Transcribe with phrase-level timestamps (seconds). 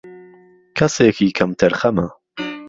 [0.77, 2.07] کەسێکی کەم تەرخەمە